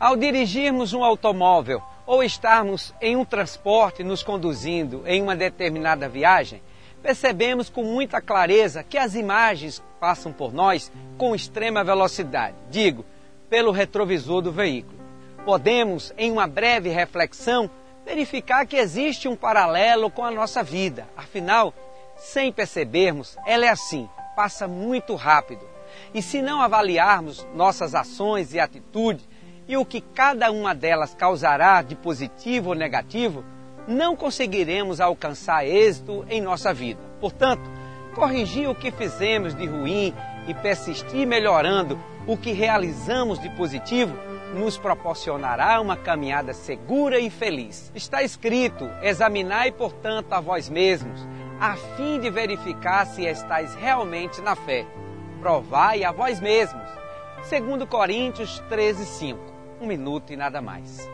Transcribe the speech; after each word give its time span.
Ao 0.00 0.16
dirigirmos 0.16 0.92
um 0.92 1.02
automóvel 1.02 1.82
ou 2.06 2.22
estarmos 2.22 2.94
em 3.00 3.16
um 3.16 3.24
transporte 3.24 4.04
nos 4.04 4.22
conduzindo 4.22 5.02
em 5.04 5.20
uma 5.20 5.34
determinada 5.34 6.08
viagem, 6.08 6.62
percebemos 7.02 7.68
com 7.68 7.82
muita 7.82 8.20
clareza 8.20 8.84
que 8.84 8.96
as 8.96 9.16
imagens 9.16 9.82
passam 9.98 10.32
por 10.32 10.54
nós 10.54 10.92
com 11.16 11.34
extrema 11.34 11.82
velocidade, 11.82 12.54
digo, 12.70 13.04
pelo 13.50 13.72
retrovisor 13.72 14.40
do 14.40 14.52
veículo. 14.52 14.96
Podemos, 15.44 16.12
em 16.16 16.30
uma 16.30 16.46
breve 16.46 16.90
reflexão, 16.90 17.68
verificar 18.06 18.66
que 18.66 18.76
existe 18.76 19.26
um 19.26 19.34
paralelo 19.34 20.12
com 20.12 20.24
a 20.24 20.30
nossa 20.30 20.62
vida. 20.62 21.08
Afinal, 21.16 21.74
sem 22.16 22.52
percebermos, 22.52 23.36
ela 23.44 23.66
é 23.66 23.68
assim, 23.68 24.08
passa 24.36 24.68
muito 24.68 25.16
rápido. 25.16 25.66
E 26.14 26.22
se 26.22 26.40
não 26.40 26.62
avaliarmos 26.62 27.44
nossas 27.52 27.96
ações 27.96 28.54
e 28.54 28.60
atitudes 28.60 29.26
e 29.68 29.76
o 29.76 29.84
que 29.84 30.00
cada 30.00 30.50
uma 30.50 30.74
delas 30.74 31.14
causará 31.14 31.82
de 31.82 31.94
positivo 31.94 32.70
ou 32.70 32.74
negativo, 32.74 33.44
não 33.86 34.16
conseguiremos 34.16 35.00
alcançar 35.00 35.66
êxito 35.66 36.24
em 36.28 36.40
nossa 36.40 36.72
vida. 36.72 37.00
Portanto, 37.20 37.62
corrigir 38.14 38.68
o 38.68 38.74
que 38.74 38.90
fizemos 38.90 39.54
de 39.54 39.66
ruim 39.66 40.14
e 40.46 40.54
persistir 40.54 41.26
melhorando 41.26 41.98
o 42.26 42.36
que 42.36 42.52
realizamos 42.52 43.40
de 43.40 43.48
positivo 43.50 44.16
nos 44.54 44.78
proporcionará 44.78 45.80
uma 45.80 45.96
caminhada 45.96 46.54
segura 46.54 47.18
e 47.18 47.28
feliz. 47.28 47.92
Está 47.94 48.22
escrito: 48.22 48.88
examinai, 49.02 49.70
portanto, 49.70 50.32
a 50.32 50.40
vós 50.40 50.68
mesmos, 50.68 51.26
a 51.60 51.76
fim 51.96 52.18
de 52.18 52.30
verificar 52.30 53.06
se 53.06 53.24
estáis 53.24 53.74
realmente 53.74 54.40
na 54.40 54.56
fé. 54.56 54.86
Provai 55.40 56.04
a 56.04 56.12
vós 56.12 56.40
mesmos. 56.40 56.88
Segundo 57.44 57.86
Coríntios 57.86 58.62
13, 58.68 59.04
5. 59.04 59.57
Um 59.80 59.86
minuto 59.86 60.32
e 60.32 60.36
nada 60.36 60.60
mais. 60.60 61.08